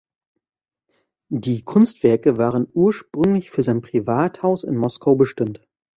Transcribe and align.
Die 1.29 1.61
Kunstwerke 1.63 2.39
waren 2.39 2.67
ursprünglich 2.73 3.51
für 3.51 3.61
sein 3.61 3.81
Privathaus 3.81 4.63
in 4.63 4.75
Moskau 4.75 5.13
bestimmt. 5.13 5.61